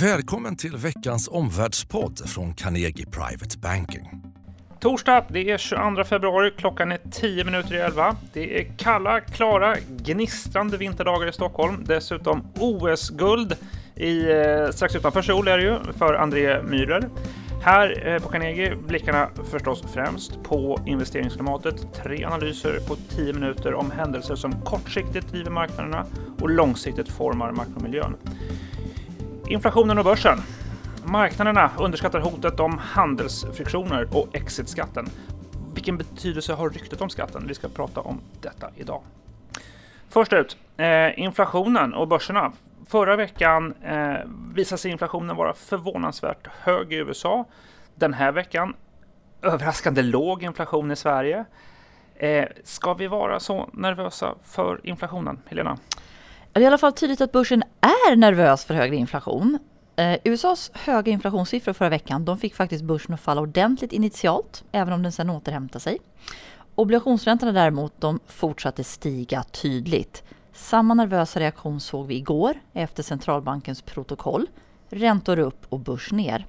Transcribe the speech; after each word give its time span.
Välkommen 0.00 0.56
till 0.56 0.76
veckans 0.76 1.28
omvärldspodd 1.28 2.28
från 2.28 2.54
Carnegie 2.54 3.06
Private 3.06 3.58
Banking. 3.58 4.22
Torsdag, 4.80 5.24
det 5.28 5.50
är 5.50 5.58
22 5.58 6.04
februari, 6.04 6.50
klockan 6.56 6.92
är 6.92 6.98
10 7.10 7.44
minuter 7.44 7.74
i 7.74 7.78
11. 7.78 8.16
Det 8.32 8.60
är 8.60 8.76
kalla, 8.76 9.20
klara, 9.20 9.76
gnistrande 9.98 10.76
vinterdagar 10.76 11.28
i 11.28 11.32
Stockholm. 11.32 11.84
Dessutom 11.86 12.46
OS-guld 12.60 13.56
i, 13.94 14.30
eh, 14.30 14.70
strax 14.70 14.96
utanför 14.96 15.22
Seoul 15.22 15.48
är 15.48 15.58
det 15.58 15.64
ju, 15.64 15.92
för 15.92 16.14
André 16.14 16.62
Myhrer. 16.62 17.08
Här 17.62 18.08
eh, 18.08 18.22
på 18.22 18.28
Carnegie 18.28 18.76
blickarna 18.76 19.28
förstås 19.50 19.84
främst 19.94 20.42
på 20.42 20.80
investeringsklimatet. 20.86 21.94
Tre 22.02 22.24
analyser 22.24 22.80
på 22.88 22.96
10 22.96 23.32
minuter 23.32 23.74
om 23.74 23.90
händelser 23.90 24.36
som 24.36 24.62
kortsiktigt 24.62 25.32
driver 25.32 25.50
marknaderna 25.50 26.06
och 26.40 26.50
långsiktigt 26.50 27.08
formar 27.08 27.52
makromiljön. 27.52 28.16
Inflationen 29.48 29.98
och 29.98 30.04
börsen. 30.04 30.38
Marknaderna 31.04 31.70
underskattar 31.78 32.20
hotet 32.20 32.60
om 32.60 32.78
handelsfriktioner 32.78 34.08
och 34.12 34.28
exitskatten. 34.36 35.06
Vilken 35.74 35.98
betydelse 35.98 36.52
har 36.52 36.70
ryktet 36.70 37.00
om 37.00 37.10
skatten? 37.10 37.44
Vi 37.48 37.54
ska 37.54 37.68
prata 37.68 38.00
om 38.00 38.20
detta 38.40 38.70
idag. 38.76 39.02
Först 40.08 40.32
ut, 40.32 40.56
eh, 40.76 41.18
inflationen 41.20 41.94
och 41.94 42.08
börserna. 42.08 42.52
Förra 42.86 43.16
veckan 43.16 43.74
eh, 43.82 44.14
visade 44.54 44.78
sig 44.78 44.90
inflationen 44.90 45.36
vara 45.36 45.54
förvånansvärt 45.54 46.46
hög 46.46 46.92
i 46.92 46.96
USA. 46.96 47.44
Den 47.94 48.14
här 48.14 48.32
veckan 48.32 48.74
överraskande 49.42 50.02
låg 50.02 50.42
inflation 50.42 50.90
i 50.90 50.96
Sverige. 50.96 51.44
Eh, 52.14 52.44
ska 52.64 52.94
vi 52.94 53.06
vara 53.06 53.40
så 53.40 53.68
nervösa 53.72 54.34
för 54.44 54.80
inflationen, 54.82 55.40
Helena? 55.46 55.78
Det 56.56 56.60
är 56.60 56.62
i 56.62 56.66
alla 56.66 56.78
fall 56.78 56.92
tydligt 56.92 57.20
att 57.20 57.32
börsen 57.32 57.62
är 57.80 58.16
nervös 58.16 58.64
för 58.64 58.74
högre 58.74 58.96
inflation. 58.96 59.58
Eh, 59.96 60.18
USAs 60.24 60.70
höga 60.74 61.12
inflationssiffror 61.12 61.72
förra 61.72 61.88
veckan 61.88 62.24
de 62.24 62.38
fick 62.38 62.54
faktiskt 62.54 62.84
börsen 62.84 63.14
att 63.14 63.20
falla 63.20 63.40
ordentligt 63.40 63.92
initialt, 63.92 64.64
även 64.72 64.92
om 64.92 65.02
den 65.02 65.12
sedan 65.12 65.30
återhämtade 65.30 65.80
sig. 65.80 65.98
Obligationsräntorna 66.74 67.52
däremot 67.52 68.00
de 68.00 68.20
fortsatte 68.26 68.84
stiga 68.84 69.42
tydligt. 69.42 70.24
Samma 70.52 70.94
nervösa 70.94 71.40
reaktion 71.40 71.80
såg 71.80 72.06
vi 72.06 72.16
igår 72.16 72.54
efter 72.72 73.02
centralbankens 73.02 73.82
protokoll. 73.82 74.46
Räntor 74.90 75.38
upp 75.38 75.66
och 75.68 75.80
börs 75.80 76.12
ner. 76.12 76.46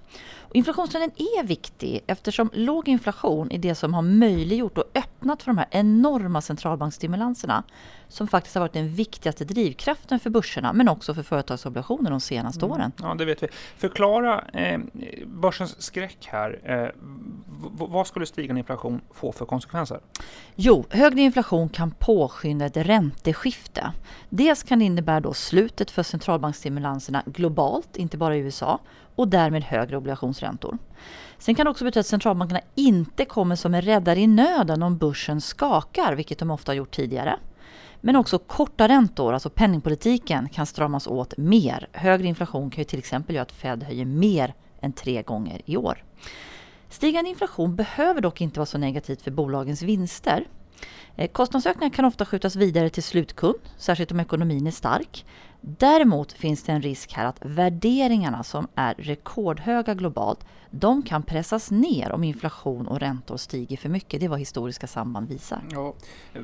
Inflationstrenden 0.57 1.11
är 1.17 1.43
viktig 1.43 2.03
eftersom 2.07 2.49
låg 2.53 2.87
inflation 2.87 3.51
är 3.51 3.57
det 3.57 3.75
som 3.75 3.93
har 3.93 4.01
möjliggjort 4.01 4.77
och 4.77 4.83
öppnat 4.95 5.43
för 5.43 5.51
de 5.51 5.57
här 5.57 5.67
enorma 5.71 6.41
centralbanksstimulanserna 6.41 7.63
som 8.07 8.27
faktiskt 8.27 8.55
har 8.55 8.61
varit 8.61 8.73
den 8.73 8.89
viktigaste 8.89 9.45
drivkraften 9.45 10.19
för 10.19 10.29
börserna 10.29 10.73
men 10.73 10.89
också 10.89 11.13
för 11.13 11.23
företagsobligationer 11.23 12.11
de 12.11 12.19
senaste 12.19 12.65
mm. 12.65 12.77
åren. 12.77 12.91
Ja, 13.01 13.13
det 13.13 13.25
vet 13.25 13.43
vi. 13.43 13.47
Förklara 13.77 14.43
eh, 14.53 14.79
börsens 15.25 15.81
skräck 15.81 16.27
här. 16.31 16.59
Eh, 16.63 16.89
vad 17.73 18.07
skulle 18.07 18.25
stigande 18.25 18.59
inflation 18.59 19.01
få 19.13 19.31
för 19.31 19.45
konsekvenser? 19.45 19.99
Jo, 20.55 20.85
högre 20.89 21.21
inflation 21.21 21.69
kan 21.69 21.91
påskynda 21.91 22.65
ett 22.65 22.77
ränteskifte. 22.77 23.91
Dels 24.29 24.63
kan 24.63 24.79
det 24.79 24.85
innebära 24.85 25.19
då 25.19 25.33
slutet 25.33 25.91
för 25.91 26.03
centralbanksstimulanserna 26.03 27.23
globalt, 27.25 27.97
inte 27.97 28.17
bara 28.17 28.35
i 28.35 28.39
USA, 28.39 28.79
och 29.17 29.27
därmed 29.27 29.63
högre 29.63 29.97
obligationsräntor. 29.97 30.77
Sen 31.37 31.55
kan 31.55 31.65
det 31.65 31.69
också 31.69 31.85
betyda 31.85 31.99
att 31.99 32.05
centralbankerna 32.05 32.61
inte 32.75 33.25
kommer 33.25 33.55
som 33.55 33.73
en 33.73 33.81
räddare 33.81 34.19
i 34.19 34.27
nöden 34.27 34.83
om 34.83 34.97
börsen 34.97 35.41
skakar, 35.41 36.15
vilket 36.15 36.39
de 36.39 36.51
ofta 36.51 36.71
har 36.71 36.75
gjort 36.75 36.95
tidigare. 36.95 37.39
Men 38.01 38.15
också 38.15 38.39
korta 38.39 38.87
räntor, 38.87 39.33
alltså 39.33 39.49
penningpolitiken, 39.49 40.49
kan 40.49 40.65
stramas 40.65 41.07
åt 41.07 41.37
mer. 41.37 41.87
Högre 41.91 42.27
inflation 42.27 42.69
kan 42.69 42.81
ju 42.81 42.85
till 42.85 42.99
exempel 42.99 43.35
göra 43.35 43.43
att 43.43 43.51
Fed 43.51 43.83
höjer 43.83 44.05
mer 44.05 44.53
än 44.81 44.93
tre 44.93 45.21
gånger 45.21 45.61
i 45.65 45.77
år. 45.77 46.03
Stigande 46.89 47.29
inflation 47.29 47.75
behöver 47.75 48.21
dock 48.21 48.41
inte 48.41 48.59
vara 48.59 48.65
så 48.65 48.77
negativt 48.77 49.21
för 49.21 49.31
bolagens 49.31 49.81
vinster. 49.81 50.47
Eh, 51.15 51.31
kostnadsökningar 51.31 51.93
kan 51.93 52.05
ofta 52.05 52.25
skjutas 52.25 52.55
vidare 52.55 52.89
till 52.89 53.03
slutkund, 53.03 53.55
särskilt 53.77 54.11
om 54.11 54.19
ekonomin 54.19 54.67
är 54.67 54.71
stark. 54.71 55.25
Däremot 55.61 56.31
finns 56.31 56.63
det 56.63 56.71
en 56.71 56.81
risk 56.81 57.13
här 57.13 57.25
att 57.25 57.37
värderingarna 57.41 58.43
som 58.43 58.67
är 58.75 58.93
rekordhöga 58.93 59.93
globalt, 59.93 60.45
de 60.71 61.03
kan 61.03 61.23
pressas 61.23 61.71
ner 61.71 62.11
om 62.11 62.23
inflation 62.23 62.87
och 62.87 62.99
räntor 62.99 63.37
stiger 63.37 63.77
för 63.77 63.89
mycket. 63.89 64.19
Det 64.19 64.25
är 64.25 64.29
vad 64.29 64.39
historiska 64.39 64.87
samband 64.87 65.29
visar. 65.29 65.61
Ja. 65.71 65.93
Eh, 66.33 66.41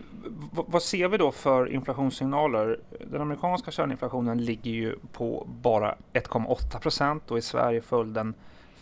vad 0.52 0.84
ser 0.84 1.08
vi 1.08 1.18
då 1.18 1.32
för 1.32 1.74
inflationssignaler? 1.74 2.80
Den 3.12 3.22
amerikanska 3.22 3.72
kärninflationen 3.72 4.46
ligger 4.46 4.72
ju 4.72 4.96
på 5.12 5.48
bara 5.62 5.96
1,8 6.14 6.80
procent 6.80 7.32
och 7.32 7.38
i 7.38 7.42
Sverige 7.42 7.82
föll 7.82 8.14
den 8.14 8.34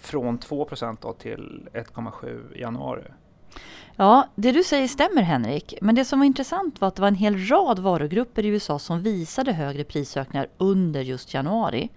från 0.01 0.37
2 0.37 0.65
procent 0.65 1.05
till 1.19 1.69
1,7 1.73 2.55
i 2.55 2.61
januari. 2.61 3.03
Ja, 3.95 4.27
det 4.35 4.51
du 4.51 4.63
säger 4.63 4.87
stämmer 4.87 5.21
Henrik. 5.21 5.73
Men 5.81 5.95
det 5.95 6.05
som 6.05 6.19
var 6.19 6.25
intressant 6.25 6.81
var 6.81 6.87
att 6.87 6.95
det 6.95 7.01
var 7.01 7.07
en 7.07 7.15
hel 7.15 7.47
rad 7.47 7.79
varugrupper 7.79 8.45
i 8.45 8.47
USA 8.47 8.79
som 8.79 9.01
visade 9.01 9.53
högre 9.53 9.83
prisökningar 9.83 10.47
under 10.57 11.01
just 11.01 11.33
januari. 11.33 11.89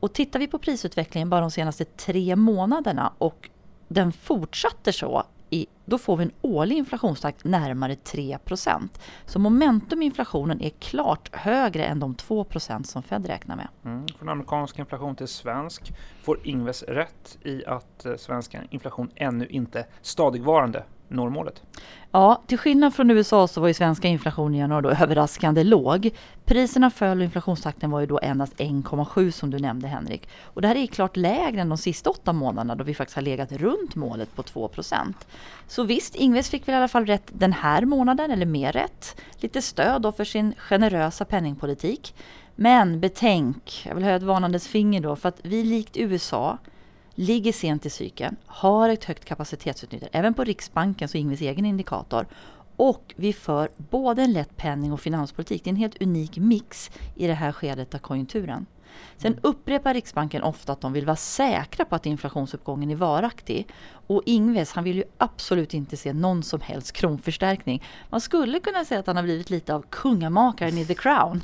Och 0.00 0.12
tittar 0.12 0.38
vi 0.38 0.46
på 0.46 0.58
prisutvecklingen 0.58 1.30
bara 1.30 1.40
de 1.40 1.50
senaste 1.50 1.84
tre 1.84 2.36
månaderna 2.36 3.12
och 3.18 3.50
den 3.88 4.12
fortsatte 4.12 4.92
så 4.92 5.24
i, 5.50 5.66
då 5.84 5.98
får 5.98 6.16
vi 6.16 6.24
en 6.24 6.30
årlig 6.42 6.76
inflationstakt 6.76 7.44
närmare 7.44 7.94
3% 7.94 8.88
Så 9.26 9.38
momentum 9.38 10.02
i 10.02 10.04
inflationen 10.04 10.62
är 10.62 10.70
klart 10.70 11.34
högre 11.34 11.84
än 11.84 12.00
de 12.00 12.14
2% 12.14 12.82
som 12.82 13.02
Fed 13.02 13.26
räknar 13.26 13.56
med. 13.56 13.68
Mm, 13.84 14.06
från 14.18 14.28
amerikansk 14.28 14.78
inflation 14.78 15.16
till 15.16 15.28
svensk. 15.28 15.92
Får 16.22 16.46
Ingves 16.46 16.82
rätt 16.82 17.38
i 17.42 17.64
att 17.66 18.04
eh, 18.04 18.16
svensk 18.16 18.56
inflation 18.70 19.10
ännu 19.14 19.46
inte 19.46 19.86
stadigvarande 20.02 20.84
når 21.08 21.30
målet? 21.30 21.62
Ja, 22.12 22.42
till 22.46 22.58
skillnad 22.58 22.94
från 22.94 23.10
USA 23.10 23.48
så 23.48 23.60
var 23.60 23.68
ju 23.68 23.74
svenska 23.74 24.08
inflationen 24.08 24.54
i 24.54 24.58
januari 24.58 24.82
då 24.82 24.90
överraskande 24.90 25.64
låg. 25.64 26.10
Priserna 26.44 26.90
föll 26.90 27.18
och 27.18 27.24
inflationstakten 27.24 27.90
var 27.90 28.00
ju 28.00 28.06
då 28.06 28.18
endast 28.22 28.54
1,7 28.54 29.30
som 29.30 29.50
du 29.50 29.58
nämnde 29.58 29.88
Henrik. 29.88 30.28
Och 30.42 30.62
det 30.62 30.68
här 30.68 30.76
är 30.76 30.86
klart 30.86 31.16
lägre 31.16 31.60
än 31.60 31.68
de 31.68 31.78
sista 31.78 32.10
åtta 32.10 32.32
månaderna 32.32 32.74
då 32.74 32.84
vi 32.84 32.94
faktiskt 32.94 33.16
har 33.16 33.22
legat 33.22 33.52
runt 33.52 33.94
målet 33.94 34.36
på 34.36 34.42
2% 34.42 35.14
Så 35.66 35.82
visst, 35.82 36.14
Ingves 36.14 36.50
fick 36.50 36.68
väl 36.68 36.72
i 36.72 36.76
alla 36.76 36.88
fall 36.88 37.06
rätt 37.06 37.30
den 37.32 37.52
här 37.52 37.84
månaden, 37.84 38.30
eller 38.30 38.46
mer 38.46 38.72
rätt. 38.72 39.20
Lite 39.36 39.62
stöd 39.62 40.02
då 40.02 40.12
för 40.12 40.24
sin 40.24 40.54
generösa 40.58 41.24
penningpolitik. 41.24 42.14
Men 42.56 43.00
betänk, 43.00 43.82
jag 43.88 43.94
vill 43.94 44.04
höja 44.04 44.16
ett 44.16 44.22
varnandes 44.22 44.68
finger 44.68 45.00
då, 45.00 45.16
för 45.16 45.28
att 45.28 45.40
vi 45.42 45.64
likt 45.64 45.96
USA 45.96 46.58
ligger 47.18 47.52
sent 47.52 47.86
i 47.86 47.90
cykeln, 47.90 48.36
har 48.46 48.88
ett 48.88 49.04
högt 49.04 49.24
kapacitetsutnyttjande, 49.24 50.18
även 50.18 50.34
på 50.34 50.44
Riksbankens 50.44 51.14
och 51.14 51.20
Ingves 51.20 51.40
egen 51.40 51.64
indikator. 51.64 52.26
Och 52.76 53.14
vi 53.16 53.32
för 53.32 53.68
både 53.76 54.22
en 54.22 54.32
lätt 54.32 54.56
penning 54.56 54.92
och 54.92 55.00
finanspolitik. 55.00 55.64
Det 55.64 55.68
är 55.70 55.72
en 55.72 55.76
helt 55.76 56.02
unik 56.02 56.36
mix 56.36 56.90
i 57.14 57.26
det 57.26 57.34
här 57.34 57.52
skedet 57.52 57.94
av 57.94 57.98
konjunkturen. 57.98 58.66
Sen 59.16 59.32
mm. 59.32 59.40
upprepar 59.42 59.94
Riksbanken 59.94 60.42
ofta 60.42 60.72
att 60.72 60.80
de 60.80 60.92
vill 60.92 61.06
vara 61.06 61.16
säkra 61.16 61.84
på 61.84 61.94
att 61.94 62.06
inflationsuppgången 62.06 62.90
är 62.90 62.96
varaktig. 62.96 63.68
Och 64.06 64.22
Ingves 64.26 64.72
han 64.72 64.84
vill 64.84 64.96
ju 64.96 65.04
absolut 65.18 65.74
inte 65.74 65.96
se 65.96 66.12
någon 66.12 66.42
som 66.42 66.60
helst 66.60 66.92
kronförstärkning. 66.92 67.82
Man 68.10 68.20
skulle 68.20 68.60
kunna 68.60 68.84
säga 68.84 69.00
att 69.00 69.06
han 69.06 69.16
har 69.16 69.22
blivit 69.22 69.50
lite 69.50 69.74
av 69.74 69.84
kungamakaren 69.90 70.78
i 70.78 70.86
The 70.86 70.94
Crown. 70.94 71.42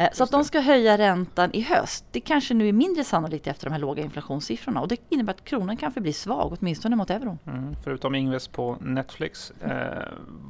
Eh, 0.00 0.08
så 0.12 0.24
att 0.24 0.30
de 0.30 0.44
ska 0.44 0.60
höja 0.60 0.98
räntan 0.98 1.50
i 1.52 1.60
höst, 1.60 2.04
det 2.10 2.20
kanske 2.20 2.54
nu 2.54 2.68
är 2.68 2.72
mindre 2.72 3.04
sannolikt 3.04 3.46
efter 3.46 3.66
de 3.66 3.72
här 3.72 3.78
låga 3.78 4.02
inflationssiffrorna 4.02 4.80
och 4.80 4.88
det 4.88 4.96
innebär 5.08 5.32
att 5.32 5.44
kronan 5.44 5.76
kanske 5.76 6.00
blir 6.00 6.12
svag, 6.12 6.56
åtminstone 6.60 6.96
mot 6.96 7.10
euron. 7.10 7.38
Mm, 7.46 7.76
förutom 7.84 8.14
Ingves 8.14 8.48
på 8.48 8.76
Netflix, 8.80 9.50
eh, 9.50 9.70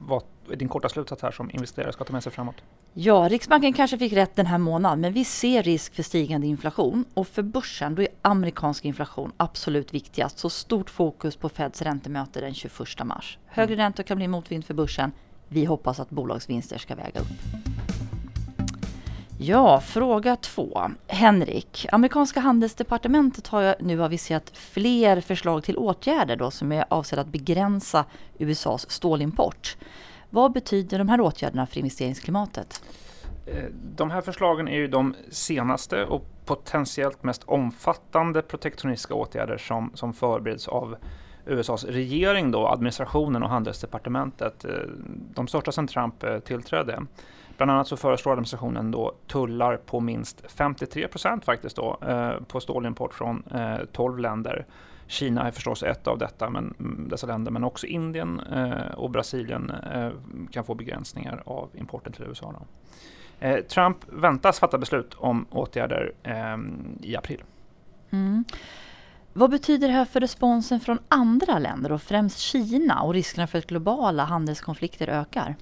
vad 0.06 0.22
är 0.50 0.56
din 0.56 0.69
korta 0.69 0.89
slutsats 0.89 1.22
här 1.22 1.31
som 1.31 1.50
investerare 1.50 1.93
ska 1.93 2.05
ta 2.05 2.12
med 2.12 2.22
sig 2.22 2.33
framåt? 2.33 2.55
Ja, 2.93 3.28
Riksbanken 3.31 3.72
kanske 3.72 3.99
fick 3.99 4.12
rätt 4.12 4.37
den 4.37 4.47
här 4.47 4.59
månaden, 4.59 5.00
men 5.00 5.12
vi 5.12 5.25
ser 5.25 5.62
risk 5.62 5.94
för 5.94 6.03
stigande 6.03 6.47
inflation 6.47 7.05
och 7.15 7.28
för 7.28 7.43
börsen 7.43 7.94
då 7.94 8.03
är 8.03 8.09
amerikansk 8.22 8.84
inflation 8.84 9.33
absolut 9.36 9.95
viktigast. 9.95 10.39
Så 10.39 10.51
stort 10.51 10.91
fokus 10.91 11.36
på 11.36 11.48
Feds 11.48 11.83
räntemöte 11.83 12.41
den 12.41 12.54
21 12.54 13.04
mars. 13.04 13.39
Högre 13.47 13.75
mm. 13.75 13.84
räntor 13.84 14.03
kan 14.03 14.16
bli 14.16 14.28
motvind 14.28 14.65
för 14.65 14.75
börsen. 14.75 15.13
Vi 15.48 15.65
hoppas 15.65 16.01
att 16.01 16.10
bolagsvinster 16.10 16.78
ska 16.78 16.95
väga 16.95 17.21
upp. 17.21 18.00
Ja, 19.42 19.81
fråga 19.81 20.37
två. 20.37 20.91
Henrik, 21.07 21.87
amerikanska 21.92 22.41
handelsdepartementet 22.41 23.47
har 23.47 23.75
nu 23.81 24.03
aviserat 24.03 24.51
fler 24.57 25.21
förslag 25.21 25.65
till 25.65 25.77
åtgärder 25.77 26.37
då 26.37 26.51
som 26.51 26.72
är 26.72 26.84
avsedda 26.89 27.22
att 27.22 27.28
begränsa 27.28 28.04
USAs 28.39 28.91
stålimport. 28.91 29.77
Vad 30.31 30.53
betyder 30.53 30.98
de 30.98 31.09
här 31.09 31.21
åtgärderna 31.21 31.66
för 31.66 31.78
investeringsklimatet? 31.78 32.83
Eh, 33.47 33.65
de 33.97 34.10
här 34.10 34.21
förslagen 34.21 34.69
är 34.69 34.77
ju 34.77 34.89
de 34.89 35.15
senaste 35.31 36.04
och 36.04 36.27
potentiellt 36.45 37.22
mest 37.22 37.45
omfattande 37.45 38.42
protektionistiska 38.42 39.15
åtgärder 39.15 39.59
som, 39.59 39.91
som 39.95 40.13
förbereds 40.13 40.69
av 40.69 40.97
USAs 41.47 41.84
regering, 41.84 42.51
då, 42.51 42.69
administrationen 42.69 43.42
och 43.42 43.48
handelsdepartementet. 43.48 44.65
Eh, 44.65 44.71
de 45.34 45.48
största 45.48 45.72
sedan 45.72 45.87
Trump 45.87 46.22
eh, 46.22 46.39
tillträdde. 46.39 47.03
Bland 47.60 47.71
annat 47.71 47.89
så 47.89 47.97
föreslår 47.97 48.33
administrationen 48.33 48.91
då 48.91 49.15
tullar 49.27 49.77
på 49.77 50.01
minst 50.01 50.42
53 50.48 51.09
procent 51.09 51.45
faktiskt 51.45 51.77
då, 51.77 51.98
eh, 52.09 52.33
på 52.48 52.60
stålimport 52.60 53.15
från 53.15 53.42
eh, 53.54 53.78
12 53.92 54.18
länder. 54.18 54.66
Kina 55.07 55.47
är 55.47 55.51
förstås 55.51 55.83
ett 55.83 56.07
av 56.07 56.18
detta, 56.18 56.51
men, 56.51 56.74
mm, 56.78 57.09
dessa 57.09 57.27
länder, 57.27 57.51
men 57.53 57.65
också 57.65 57.86
Indien 57.86 58.41
eh, 58.41 58.95
och 58.95 59.10
Brasilien 59.10 59.71
eh, 59.71 60.10
kan 60.51 60.65
få 60.65 60.74
begränsningar 60.74 61.42
av 61.47 61.68
importen 61.74 62.12
till 62.12 62.24
USA. 62.24 62.54
Eh, 63.41 63.57
Trump 63.57 63.97
väntas 64.09 64.60
fatta 64.60 64.78
beslut 64.78 65.15
om 65.15 65.47
åtgärder 65.51 66.13
eh, 66.22 66.56
i 67.03 67.16
april. 67.16 67.42
Mm. 68.10 68.45
Vad 69.33 69.51
betyder 69.51 69.89
det 69.89 69.95
här 69.95 70.04
för 70.04 70.21
responsen 70.21 70.80
från 70.80 70.98
andra 71.09 71.59
länder 71.59 71.92
och 71.92 72.03
främst 72.03 72.39
Kina 72.39 73.03
och 73.03 73.15
riskerna 73.15 73.47
för 73.47 73.59
att 73.59 73.66
globala 73.66 74.24
handelskonflikter 74.24 75.09
ökar? 75.09 75.56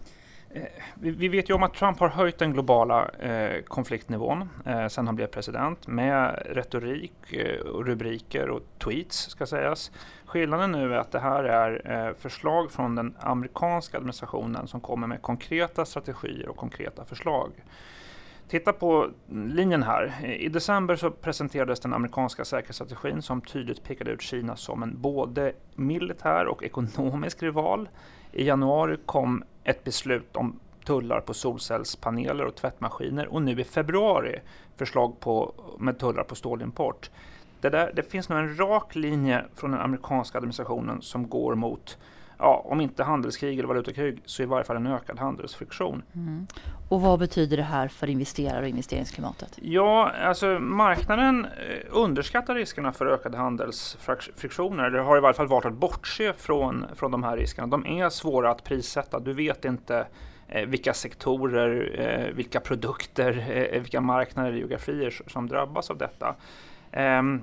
Eh, 0.55 0.63
vi 0.95 1.29
vet 1.29 1.51
ju 1.51 1.55
om 1.55 1.63
att 1.63 1.75
Trump 1.75 2.01
har 2.01 2.09
höjt 2.09 2.39
den 2.39 2.53
globala 2.53 3.09
eh, 3.09 3.63
konfliktnivån 3.63 4.49
eh, 4.67 4.89
sedan 4.89 5.07
han 5.07 5.17
blev 5.17 5.27
president 5.27 5.87
med 5.87 6.43
retorik, 6.47 7.33
eh, 7.33 7.61
och 7.61 7.87
rubriker 7.87 8.51
och 8.51 8.63
tweets 8.79 9.31
ska 9.31 9.47
sägas. 9.47 9.91
Skillnaden 10.25 10.73
nu 10.73 10.95
är 10.95 10.99
att 10.99 11.13
det 11.13 11.21
här 11.21 11.45
är 11.45 12.15
förslag 12.19 12.73
från 12.73 12.95
den 12.95 13.15
amerikanska 13.21 13.97
administrationen 13.97 14.69
som 14.69 14.81
kommer 14.81 15.07
med 15.07 15.23
konkreta 15.23 15.85
strategier 15.85 16.49
och 16.49 16.57
konkreta 16.57 17.05
förslag. 17.05 17.51
Titta 18.49 18.73
på 18.73 19.11
linjen 19.31 19.83
här. 19.83 20.25
I 20.25 20.49
december 20.49 20.97
så 20.97 21.11
presenterades 21.11 21.81
den 21.81 21.95
amerikanska 21.95 22.45
säkerhetsstrategin 22.45 23.23
som 23.23 23.41
tydligt 23.41 23.83
pekade 23.85 24.11
ut 24.11 24.23
Kina 24.23 24.57
som 24.57 24.83
en 24.83 25.01
både 25.01 25.53
militär 25.75 26.47
och 26.47 26.65
ekonomisk 26.65 27.43
rival. 27.43 27.89
I 28.33 28.47
januari 28.47 28.97
kom 29.07 29.45
ett 29.65 29.85
beslut 29.85 30.37
om 30.37 30.61
tullar 30.85 31.21
på 31.21 31.35
solcellspaneler 31.35 32.45
och 32.45 32.55
tvättmaskiner 32.55 33.27
och 33.27 33.43
nu 33.43 33.61
i 33.61 33.65
februari 33.65 34.41
förslag 34.77 35.21
på, 35.21 35.55
med 35.79 35.99
tullar 35.99 36.25
på 36.25 36.35
stålimport. 36.35 37.11
Det, 37.61 37.71
där, 37.71 37.93
det 37.97 38.03
finns 38.03 38.29
nu 38.29 38.37
en 38.37 38.59
rak 38.59 38.95
linje 38.95 39.45
från 39.55 39.71
den 39.71 39.81
amerikanska 39.81 40.39
administrationen 40.39 41.03
som 41.03 41.29
går 41.29 41.55
mot 41.55 41.99
ja, 42.39 42.63
om 42.65 42.81
inte 42.81 43.05
handelskrig 43.05 43.59
eller 43.59 43.69
valutakrig 43.69 44.23
så 44.25 44.43
i 44.43 44.47
varje 44.47 44.65
fall 44.65 44.77
en 44.77 44.87
ökad 44.87 45.19
handelsfriktion. 45.19 46.03
Mm. 46.15 46.47
Och 46.89 47.01
vad 47.01 47.19
betyder 47.19 47.57
det 47.57 47.63
här 47.63 47.89
för 47.89 48.11
investerare 48.11 48.63
och 48.63 48.69
investeringsklimatet? 48.69 49.59
Ja, 49.63 50.13
alltså 50.23 50.47
marknaden 50.59 51.45
eh, 51.45 51.51
underskattar 51.91 52.55
riskerna 52.55 52.93
för 52.93 53.07
ökade 53.07 53.37
handelsfriktioner. 53.37 54.85
eller 54.85 54.99
har 54.99 55.17
i 55.17 55.21
varje 55.21 55.35
fall 55.35 55.49
valt 55.49 55.65
att 55.65 55.73
bortse 55.73 56.33
från, 56.33 56.85
från 56.95 57.11
de 57.11 57.23
här 57.23 57.37
riskerna. 57.37 57.67
De 57.67 57.87
är 57.87 58.11
svåra 58.11 58.51
att 58.51 58.65
prissätta. 58.65 59.21
Du 59.21 59.33
vet 59.33 59.65
inte 59.65 60.07
eh, 60.49 60.67
vilka 60.67 60.95
sektorer, 60.95 62.01
eh, 62.01 62.35
vilka 62.35 62.61
produkter, 62.61 63.47
eh, 63.51 63.81
vilka 63.81 64.01
marknader 64.01 64.53
och 64.53 64.59
geografier 64.59 65.23
som 65.27 65.49
drabbas 65.49 65.91
av 65.91 65.99
detta. 65.99 66.35
Ehm, 66.93 67.43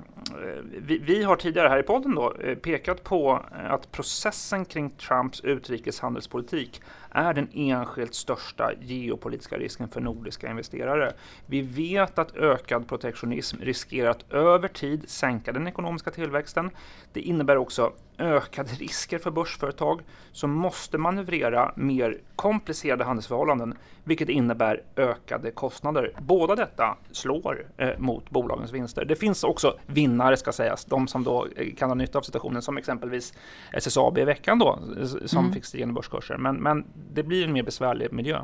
vi, 0.72 0.98
vi, 0.98 1.24
har 1.24 1.36
tidigare 1.36 1.70
här 1.70 1.80
i 1.80 1.84
podden 1.84 2.16
då 2.16 2.34
eh, 2.34 2.56
pekat 2.56 3.04
på 3.04 3.42
att 3.70 3.92
processen 3.92 4.66
kring 4.66 4.90
Trumps 4.90 5.42
utrikeshandelspolitik 5.42 6.82
är 7.12 7.34
den 7.34 7.50
enskilt 7.54 8.14
största 8.14 8.72
geopolitiska 8.82 9.58
risken 9.58 9.88
för 9.88 10.02
nordiska 10.02 10.50
investerare. 10.50 11.14
Vi 11.46 11.62
vet 11.62 12.20
att 12.20 12.36
ökad 12.36 12.88
protektionism 12.88 13.58
riskerar 13.62 14.10
att 14.10 14.34
över 14.34 14.68
tid 14.68 15.10
sänka 15.10 15.52
den 15.52 15.68
ekonomiska 15.68 16.12
tillväxten. 16.12 16.70
Det 17.14 17.22
innebär 17.22 17.58
också 17.58 17.94
ökade 18.18 18.70
risker 18.80 19.20
för 19.20 19.32
börsföretag 19.32 20.02
som 20.32 20.52
måste 20.52 20.98
manövrera 20.98 21.72
mer 21.76 22.18
komplicerade 22.36 23.04
handelsförhållanden, 23.04 23.78
vilket 24.04 24.30
innebär 24.30 24.84
ökade 24.96 25.52
kostnader. 25.52 26.12
Båda 26.20 26.56
detta 26.56 26.98
slår 27.12 27.68
eh, 27.78 27.98
mot 27.98 28.30
bolagens 28.30 28.72
vinster. 28.72 29.06
Det 29.06 29.16
finns 29.16 29.44
också 29.44 29.78
vinnare, 29.86 30.38
ska 30.38 30.52
sägas, 30.52 30.86
de 30.86 31.08
som 31.08 31.24
då 31.24 31.48
eh, 31.56 31.74
kan 31.76 31.90
ha 31.90 31.96
nytta 31.96 32.18
av 32.18 32.22
situationen, 32.22 32.62
som 32.62 32.78
exempelvis 32.78 33.34
SSAB 33.74 34.18
i 34.18 34.24
veckan 34.24 34.60
då, 34.60 34.80
som 35.26 35.40
mm. 35.40 35.54
fick 35.54 35.66
stigande 35.66 35.94
börskurser. 35.94 36.38
Men, 36.38 36.56
men 36.56 36.86
det 37.14 37.24
blir 37.24 37.44
en 37.44 37.54
mer 37.54 37.64
besvärlig 37.64 38.14
miljö. 38.14 38.42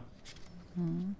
Mm. 0.75 1.15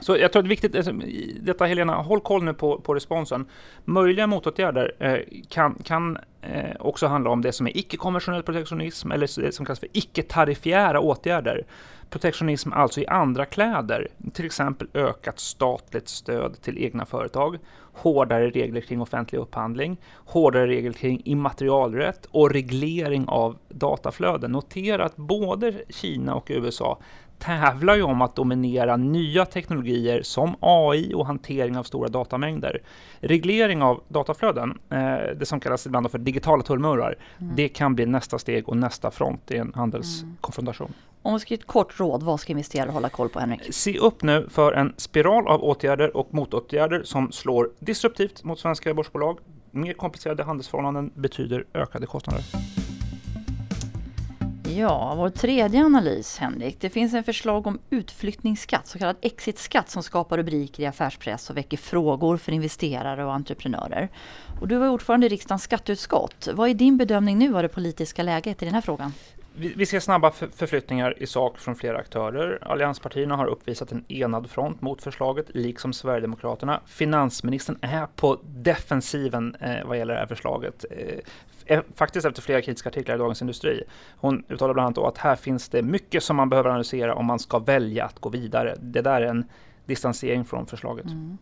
Så 0.00 0.16
jag 0.16 0.32
tror 0.32 0.40
att 0.40 0.44
det 0.44 0.46
är 0.46 0.48
viktigt, 0.48 0.76
alltså, 0.76 0.92
detta 1.40 1.64
Helena, 1.64 1.94
håll 1.94 2.20
koll 2.20 2.44
nu 2.44 2.54
på, 2.54 2.80
på 2.80 2.94
responsen. 2.94 3.46
Möjliga 3.84 4.26
motåtgärder 4.26 4.94
eh, 4.98 5.18
kan, 5.48 5.74
kan 5.74 6.18
eh, 6.42 6.76
också 6.80 7.06
handlar 7.06 7.30
om 7.30 7.42
det 7.42 7.52
som 7.52 7.66
är 7.66 7.76
icke-konventionell 7.76 8.42
protektionism 8.42 9.12
eller 9.12 9.40
det 9.42 9.52
som 9.52 9.66
kallas 9.66 9.80
för 9.80 9.88
icke-tariffära 9.92 11.00
åtgärder. 11.00 11.66
Protektionism 12.10 12.72
alltså 12.72 13.00
i 13.00 13.06
andra 13.06 13.44
kläder, 13.44 14.08
till 14.32 14.46
exempel 14.46 14.88
ökat 14.94 15.38
statligt 15.38 16.08
stöd 16.08 16.62
till 16.62 16.78
egna 16.78 17.06
företag, 17.06 17.58
hårdare 17.92 18.50
regler 18.50 18.80
kring 18.80 19.00
offentlig 19.00 19.38
upphandling, 19.38 19.96
hårdare 20.14 20.66
regler 20.66 20.92
kring 20.92 21.22
immaterialrätt 21.24 22.26
och 22.30 22.50
reglering 22.50 23.28
av 23.28 23.56
dataflöden. 23.68 24.52
Notera 24.52 25.04
att 25.04 25.16
både 25.16 25.74
Kina 25.88 26.34
och 26.34 26.46
USA 26.50 26.98
tävlar 27.38 27.96
ju 27.96 28.02
om 28.02 28.22
att 28.22 28.36
dominera 28.36 28.96
nya 28.96 29.44
teknologier 29.44 30.22
som 30.22 30.56
AI 30.60 31.14
och 31.14 31.26
hantering 31.26 31.78
av 31.78 31.82
stora 31.82 32.08
datamängder. 32.08 32.82
Reglering 33.20 33.82
av 33.82 34.02
dataflöden, 34.08 34.78
eh, 34.90 35.36
det 35.36 35.46
som 35.46 35.60
kallas 35.60 35.86
ibland 35.86 36.10
för 36.10 36.18
digitala 36.28 36.62
tullmurar, 36.62 37.14
mm. 37.40 37.56
det 37.56 37.68
kan 37.68 37.94
bli 37.94 38.06
nästa 38.06 38.38
steg 38.38 38.68
och 38.68 38.76
nästa 38.76 39.10
front 39.10 39.50
i 39.50 39.56
en 39.56 39.72
handelskonfrontation. 39.74 40.86
Mm. 40.86 40.98
Om 41.22 41.34
vi 41.34 41.40
ska 41.40 41.54
ge 41.54 41.58
ett 41.58 41.66
kort 41.66 42.00
råd, 42.00 42.22
vad 42.22 42.40
ska 42.40 42.52
investerare 42.52 42.90
hålla 42.90 43.08
koll 43.08 43.28
på 43.28 43.40
Henrik? 43.40 43.74
Se 43.74 43.98
upp 43.98 44.22
nu 44.22 44.48
för 44.50 44.72
en 44.72 44.92
spiral 44.96 45.48
av 45.48 45.64
åtgärder 45.64 46.16
och 46.16 46.34
motåtgärder 46.34 47.02
som 47.04 47.32
slår 47.32 47.70
disruptivt 47.78 48.44
mot 48.44 48.58
svenska 48.58 48.94
börsbolag. 48.94 49.38
Mer 49.70 49.92
komplicerade 49.92 50.42
handelsförhållanden 50.44 51.10
betyder 51.14 51.64
ökade 51.74 52.06
kostnader. 52.06 52.42
Ja, 54.78 55.14
vår 55.16 55.30
tredje 55.30 55.84
analys, 55.84 56.38
Henrik. 56.38 56.80
Det 56.80 56.90
finns 56.90 57.14
en 57.14 57.24
förslag 57.24 57.66
om 57.66 57.78
utflyttningsskatt, 57.90 58.86
så 58.86 58.98
kallad 58.98 59.16
exitskatt, 59.20 59.90
som 59.90 60.02
skapar 60.02 60.36
rubriker 60.36 60.82
i 60.82 60.86
affärspress 60.86 61.50
och 61.50 61.56
väcker 61.56 61.76
frågor 61.76 62.36
för 62.36 62.52
investerare 62.52 63.24
och 63.24 63.34
entreprenörer. 63.34 64.08
Och 64.60 64.68
du 64.68 64.76
var 64.76 64.88
ordförande 64.88 65.26
i 65.26 65.28
riksdagens 65.28 65.62
skatteutskott. 65.62 66.48
Vad 66.52 66.70
är 66.70 66.74
din 66.74 66.96
bedömning 66.96 67.38
nu 67.38 67.56
av 67.56 67.62
det 67.62 67.68
politiska 67.68 68.22
läget 68.22 68.62
i 68.62 68.64
den 68.64 68.74
här 68.74 68.80
frågan? 68.80 69.12
Vi 69.60 69.86
ser 69.86 70.00
snabba 70.00 70.30
förflyttningar 70.30 71.22
i 71.22 71.26
sak 71.26 71.58
från 71.58 71.76
flera 71.76 71.98
aktörer. 71.98 72.58
Allianspartierna 72.62 73.36
har 73.36 73.46
uppvisat 73.46 73.92
en 73.92 74.04
enad 74.08 74.50
front 74.50 74.80
mot 74.80 75.02
förslaget, 75.02 75.46
liksom 75.48 75.92
Sverigedemokraterna. 75.92 76.80
Finansministern 76.86 77.78
är 77.80 78.06
på 78.06 78.38
defensiven 78.44 79.54
eh, 79.60 79.86
vad 79.86 79.98
gäller 79.98 80.14
det 80.14 80.20
här 80.20 80.26
förslaget. 80.26 80.84
Eh, 80.90 81.76
eh 81.76 81.82
faktiskt 81.94 82.26
efter 82.26 82.42
flera 82.42 82.62
kritiska 82.62 82.88
artiklar 82.88 83.14
i 83.14 83.18
Dagens 83.18 83.40
Industri. 83.42 83.84
Hon 84.16 84.44
uttalar 84.48 84.74
bland 84.74 84.98
annat 84.98 85.12
att 85.12 85.18
här 85.18 85.36
finns 85.36 85.68
det 85.68 85.82
mycket 85.82 86.22
som 86.22 86.36
man 86.36 86.48
behöver 86.48 86.70
analysera 86.70 87.14
om 87.14 87.26
man 87.26 87.38
ska 87.38 87.58
välja 87.58 88.04
att 88.04 88.18
gå 88.18 88.28
vidare. 88.28 88.76
Det 88.80 89.00
där 89.00 89.22
är 89.22 89.26
en 89.26 89.44
distansering 89.88 90.44
från 90.44 90.66
förslaget. 90.66 91.06
Mm. 91.06 91.38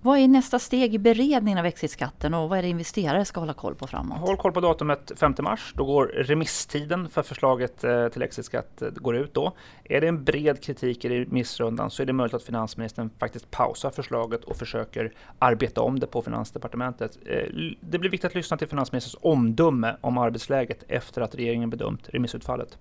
Vad 0.00 0.18
är 0.18 0.28
nästa 0.28 0.58
steg 0.58 0.94
i 0.94 0.98
beredningen 0.98 1.58
av 1.58 1.66
exitskatten 1.66 2.34
och 2.34 2.48
vad 2.48 2.58
är 2.58 2.62
det 2.62 2.68
investerare 2.68 3.24
ska 3.24 3.40
hålla 3.40 3.52
koll 3.52 3.74
på 3.74 3.86
framåt? 3.86 4.18
Håll 4.18 4.36
koll 4.36 4.52
på 4.52 4.60
datumet 4.60 5.12
5 5.16 5.34
mars. 5.38 5.72
Då 5.76 5.84
går 5.84 6.06
remisstiden 6.06 7.08
för 7.10 7.22
förslaget 7.22 7.84
eh, 7.84 8.08
till 8.08 8.22
exitskatt 8.22 8.82
eh, 8.82 8.88
går 8.90 9.16
ut 9.16 9.34
då. 9.34 9.52
Är 9.84 10.00
det 10.00 10.08
en 10.08 10.24
bred 10.24 10.62
kritik 10.62 11.04
i 11.04 11.08
remissrundan 11.08 11.90
så 11.90 12.02
är 12.02 12.06
det 12.06 12.12
möjligt 12.12 12.34
att 12.34 12.42
finansministern 12.42 13.10
faktiskt 13.18 13.50
pausar 13.50 13.90
förslaget 13.90 14.44
och 14.44 14.56
försöker 14.56 15.12
arbeta 15.38 15.80
om 15.80 16.00
det 16.00 16.06
på 16.06 16.22
Finansdepartementet. 16.22 17.18
Eh, 17.26 17.42
det 17.80 17.98
blir 17.98 18.10
viktigt 18.10 18.28
att 18.28 18.34
lyssna 18.34 18.56
till 18.56 18.68
finansministerns 18.68 19.16
omdöme 19.20 19.96
om 20.00 20.18
arbetsläget 20.18 20.84
efter 20.88 21.22
att 21.22 21.34
regeringen 21.34 21.70
bedömt 21.70 22.08
remissutfallet. 22.08 22.78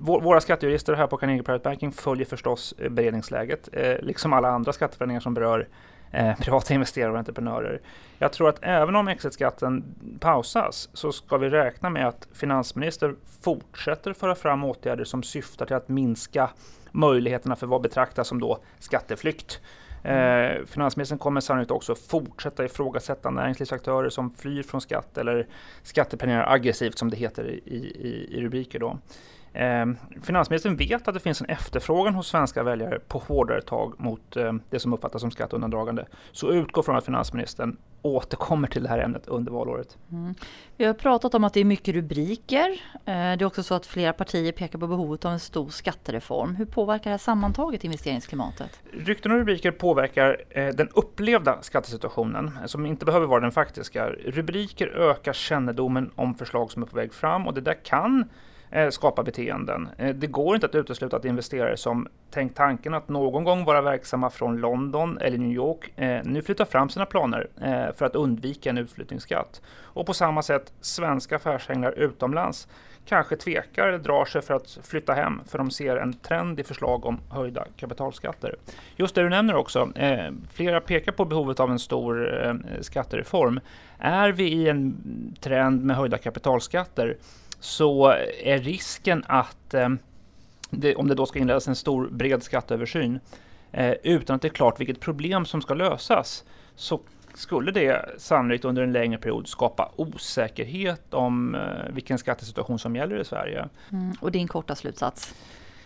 Våra 0.00 0.40
skattejurister 0.40 0.94
här 0.94 1.06
på 1.06 1.16
Carnegie 1.16 1.42
Private 1.42 1.64
Banking 1.64 1.92
följer 1.92 2.26
förstås 2.26 2.74
beredningsläget, 2.90 3.68
liksom 4.00 4.32
alla 4.32 4.48
andra 4.48 4.72
skatteförändringar 4.72 5.20
som 5.20 5.34
berör 5.34 5.68
eh, 6.10 6.36
privata 6.40 6.74
investerare 6.74 7.12
och 7.12 7.18
entreprenörer. 7.18 7.80
Jag 8.18 8.32
tror 8.32 8.48
att 8.48 8.58
även 8.62 8.96
om 8.96 9.08
exitskatten 9.08 9.84
pausas 10.20 10.88
så 10.92 11.12
ska 11.12 11.36
vi 11.36 11.48
räkna 11.48 11.90
med 11.90 12.08
att 12.08 12.28
finansministern 12.32 13.16
fortsätter 13.40 14.12
föra 14.12 14.34
fram 14.34 14.64
åtgärder 14.64 15.04
som 15.04 15.22
syftar 15.22 15.66
till 15.66 15.76
att 15.76 15.88
minska 15.88 16.50
möjligheterna 16.92 17.56
för 17.56 17.66
vad 17.66 17.82
betraktas 17.82 18.28
som 18.28 18.40
då 18.40 18.58
skatteflykt. 18.78 19.60
Eh, 20.02 20.64
finansministern 20.66 21.18
kommer 21.18 21.40
sannolikt 21.40 21.70
också 21.70 21.94
fortsätta 21.94 22.64
ifrågasätta 22.64 23.30
näringslivsaktörer 23.30 24.10
som 24.10 24.30
flyr 24.30 24.62
från 24.62 24.80
skatt 24.80 25.18
eller 25.18 25.46
skatteplanerar 25.82 26.52
aggressivt 26.52 26.98
som 26.98 27.10
det 27.10 27.16
heter 27.16 27.50
i, 27.50 27.76
i, 27.76 28.28
i 28.38 28.40
rubriker. 28.40 28.78
Då. 28.78 28.98
Eh, 29.56 29.86
finansministern 30.22 30.76
vet 30.76 31.08
att 31.08 31.14
det 31.14 31.20
finns 31.20 31.40
en 31.40 31.46
efterfrågan 31.46 32.14
hos 32.14 32.28
svenska 32.28 32.62
väljare 32.62 32.98
på 32.98 33.18
hårdare 33.18 33.62
tag 33.62 33.94
mot 34.00 34.36
eh, 34.36 34.52
det 34.70 34.78
som 34.78 34.92
uppfattas 34.92 35.20
som 35.20 35.30
skatteundandragande. 35.30 36.06
Så 36.32 36.52
utgå 36.52 36.82
från 36.82 36.96
att 36.96 37.04
finansministern 37.04 37.76
återkommer 38.02 38.68
till 38.68 38.82
det 38.82 38.88
här 38.88 38.98
ämnet 38.98 39.28
under 39.28 39.52
valåret. 39.52 39.98
Mm. 40.12 40.34
Vi 40.76 40.84
har 40.84 40.94
pratat 40.94 41.34
om 41.34 41.44
att 41.44 41.54
det 41.54 41.60
är 41.60 41.64
mycket 41.64 41.94
rubriker. 41.94 42.70
Eh, 42.94 43.04
det 43.04 43.12
är 43.12 43.44
också 43.44 43.62
så 43.62 43.74
att 43.74 43.86
flera 43.86 44.12
partier 44.12 44.52
pekar 44.52 44.78
på 44.78 44.86
behovet 44.86 45.24
av 45.24 45.32
en 45.32 45.40
stor 45.40 45.68
skattereform. 45.68 46.54
Hur 46.54 46.64
påverkar 46.64 47.04
det 47.04 47.10
här 47.10 47.18
sammantaget 47.18 47.84
investeringsklimatet? 47.84 48.80
Rykten 48.92 49.32
och 49.32 49.38
rubriker 49.38 49.70
påverkar 49.70 50.42
eh, 50.50 50.68
den 50.68 50.88
upplevda 50.88 51.62
skattesituationen 51.62 52.58
som 52.66 52.86
inte 52.86 53.04
behöver 53.04 53.26
vara 53.26 53.40
den 53.40 53.52
faktiska. 53.52 54.08
Rubriker 54.08 54.86
ökar 54.86 55.32
kännedomen 55.32 56.10
om 56.14 56.34
förslag 56.34 56.72
som 56.72 56.82
är 56.82 56.86
på 56.86 56.96
väg 56.96 57.14
fram 57.14 57.46
och 57.46 57.54
det 57.54 57.60
där 57.60 57.84
kan 57.84 58.28
Eh, 58.70 58.88
skapa 58.88 59.22
beteenden. 59.22 59.88
Eh, 59.98 60.14
det 60.14 60.26
går 60.26 60.54
inte 60.54 60.66
att 60.66 60.74
utesluta 60.74 61.16
att 61.16 61.24
investerare 61.24 61.76
som 61.76 62.08
tänkt 62.30 62.56
tanken 62.56 62.94
att 62.94 63.08
någon 63.08 63.44
gång 63.44 63.64
vara 63.64 63.80
verksamma 63.80 64.30
från 64.30 64.56
London 64.56 65.18
eller 65.18 65.38
New 65.38 65.52
York 65.52 65.92
eh, 65.96 66.20
nu 66.24 66.42
flyttar 66.42 66.64
fram 66.64 66.88
sina 66.88 67.06
planer 67.06 67.48
för 67.96 68.06
att 68.06 68.16
undvika 68.16 68.70
en 68.70 68.78
utflyttningsskatt. 68.78 69.62
Och 69.82 70.06
på 70.06 70.14
samma 70.14 70.42
sätt 70.42 70.72
svenska 70.80 71.36
affärsänglar 71.36 71.92
utomlands 71.92 72.68
kanske 73.06 73.36
tvekar 73.36 73.88
eller 73.88 73.98
drar 73.98 74.24
sig 74.24 74.42
för 74.42 74.54
att 74.54 74.78
flytta 74.82 75.12
hem 75.12 75.40
för 75.46 75.58
de 75.58 75.70
ser 75.70 75.96
en 75.96 76.12
trend 76.12 76.60
i 76.60 76.64
förslag 76.64 77.06
om 77.06 77.20
höjda 77.30 77.66
kapitalskatter. 77.76 78.56
Just 78.96 79.14
det 79.14 79.22
du 79.22 79.28
nämner 79.28 79.54
också, 79.56 79.90
eh, 79.94 80.32
flera 80.52 80.80
pekar 80.80 81.12
på 81.12 81.24
behovet 81.24 81.60
av 81.60 81.70
en 81.70 81.78
stor 81.78 82.44
eh, 82.46 82.54
skattereform. 82.80 83.60
Är 83.98 84.32
vi 84.32 84.52
i 84.52 84.68
en 84.68 84.96
trend 85.40 85.84
med 85.84 85.96
höjda 85.96 86.18
kapitalskatter 86.18 87.16
så 87.60 88.06
är 88.42 88.58
risken 88.58 89.24
att 89.26 89.74
eh, 89.74 89.88
det, 90.70 90.96
om 90.96 91.08
det 91.08 91.14
då 91.14 91.26
ska 91.26 91.38
inledas 91.38 91.68
en 91.68 91.76
stor 91.76 92.08
bred 92.08 92.42
skatteöversyn 92.42 93.20
eh, 93.72 93.94
utan 94.02 94.36
att 94.36 94.42
det 94.42 94.48
är 94.48 94.52
klart 94.52 94.80
vilket 94.80 95.00
problem 95.00 95.46
som 95.46 95.62
ska 95.62 95.74
lösas 95.74 96.44
så 96.76 97.00
skulle 97.34 97.70
det 97.70 98.14
sannolikt 98.18 98.64
under 98.64 98.82
en 98.82 98.92
längre 98.92 99.18
period 99.18 99.48
skapa 99.48 99.92
osäkerhet 99.96 101.14
om 101.14 101.54
eh, 101.54 101.60
vilken 101.90 102.18
skattesituation 102.18 102.78
som 102.78 102.96
gäller 102.96 103.20
i 103.20 103.24
Sverige. 103.24 103.68
Mm, 103.92 104.12
och 104.20 104.32
din 104.32 104.48
korta 104.48 104.74
slutsats? 104.74 105.34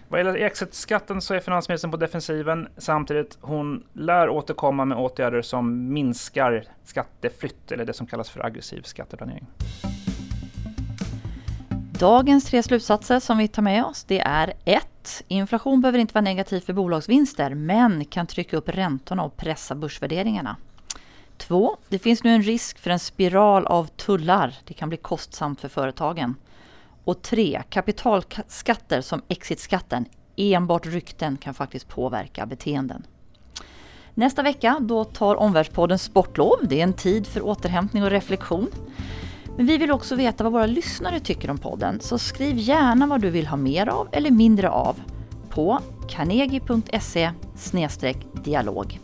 Vad 0.08 0.20
gäller 0.20 0.34
exitskatten 0.34 1.20
så 1.20 1.34
är 1.34 1.40
finansministern 1.40 1.90
på 1.90 1.96
defensiven 1.96 2.68
samtidigt. 2.76 3.38
Hon 3.40 3.84
lär 3.92 4.28
återkomma 4.28 4.84
med 4.84 4.98
åtgärder 4.98 5.42
som 5.42 5.92
minskar 5.92 6.64
skatteflytt 6.84 7.72
eller 7.72 7.84
det 7.84 7.92
som 7.92 8.06
kallas 8.06 8.30
för 8.30 8.46
aggressiv 8.46 8.82
skatteplanering. 8.82 9.46
Dagens 12.00 12.44
tre 12.44 12.62
slutsatser 12.62 13.20
som 13.20 13.38
vi 13.38 13.48
tar 13.48 13.62
med 13.62 13.84
oss 13.84 14.04
det 14.04 14.20
är 14.20 14.52
1. 14.64 15.24
Inflation 15.28 15.80
behöver 15.80 15.98
inte 15.98 16.14
vara 16.14 16.22
negativ 16.22 16.60
för 16.60 16.72
bolagsvinster 16.72 17.54
men 17.54 18.04
kan 18.04 18.26
trycka 18.26 18.56
upp 18.56 18.68
räntorna 18.68 19.22
och 19.22 19.36
pressa 19.36 19.74
börsvärderingarna. 19.74 20.56
2. 21.36 21.76
Det 21.88 21.98
finns 21.98 22.24
nu 22.24 22.30
en 22.30 22.42
risk 22.42 22.78
för 22.78 22.90
en 22.90 22.98
spiral 22.98 23.66
av 23.66 23.86
tullar. 23.86 24.54
Det 24.64 24.74
kan 24.74 24.88
bli 24.88 24.98
kostsamt 24.98 25.60
för 25.60 25.68
företagen. 25.68 26.34
Och 27.04 27.22
3. 27.22 27.62
Kapitalskatter 27.70 29.00
som 29.00 29.22
exitskatten, 29.28 30.04
enbart 30.36 30.86
rykten 30.86 31.36
kan 31.36 31.54
faktiskt 31.54 31.88
påverka 31.88 32.46
beteenden. 32.46 33.06
Nästa 34.14 34.42
vecka 34.42 34.76
då 34.80 35.04
tar 35.04 35.34
Omvärldspodden 35.36 35.98
sportlov. 35.98 36.56
Det 36.62 36.80
är 36.80 36.84
en 36.84 36.92
tid 36.92 37.26
för 37.26 37.42
återhämtning 37.42 38.02
och 38.02 38.10
reflektion. 38.10 38.70
Men 39.60 39.66
vi 39.66 39.78
vill 39.78 39.90
också 39.90 40.14
veta 40.14 40.44
vad 40.44 40.52
våra 40.52 40.66
lyssnare 40.66 41.20
tycker 41.20 41.50
om 41.50 41.58
podden, 41.58 42.00
så 42.00 42.18
skriv 42.18 42.58
gärna 42.58 43.06
vad 43.06 43.20
du 43.20 43.30
vill 43.30 43.46
ha 43.46 43.56
mer 43.56 43.88
av 43.88 44.08
eller 44.12 44.30
mindre 44.30 44.70
av 44.70 45.00
på 45.50 45.78
carnegie.se 46.08 47.32
dialog. 48.44 49.00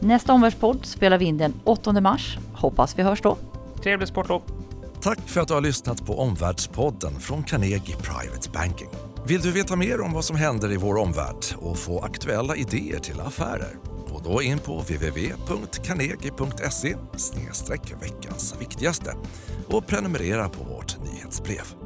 Nästa 0.00 0.32
omvärldspodd 0.32 0.86
spelar 0.86 1.18
vi 1.18 1.24
in 1.24 1.38
den 1.38 1.54
8 1.64 2.00
mars. 2.00 2.38
Hoppas 2.54 2.98
vi 2.98 3.02
hörs 3.02 3.20
då. 3.20 3.36
Trevligt 3.82 4.08
sportlov! 4.08 4.42
Tack 5.00 5.20
för 5.20 5.40
att 5.40 5.48
du 5.48 5.54
har 5.54 5.60
lyssnat 5.60 6.06
på 6.06 6.18
Omvärldspodden 6.18 7.20
från 7.20 7.42
Carnegie 7.42 7.96
Private 7.96 8.50
Banking. 8.50 8.88
Vill 9.26 9.40
du 9.40 9.52
veta 9.52 9.76
mer 9.76 10.00
om 10.00 10.12
vad 10.12 10.24
som 10.24 10.36
händer 10.36 10.72
i 10.72 10.76
vår 10.76 10.96
omvärld 10.96 11.44
och 11.56 11.78
få 11.78 12.00
aktuella 12.00 12.56
idéer 12.56 12.98
till 12.98 13.20
affärer? 13.20 13.91
Gå 14.24 14.32
då 14.32 14.42
in 14.42 14.58
på 14.58 14.80
www.carnegie.se 14.80 16.96
veckans 18.00 18.54
viktigaste 18.60 19.16
och 19.68 19.86
prenumerera 19.86 20.48
på 20.48 20.64
vårt 20.64 20.96
nyhetsbrev. 21.04 21.81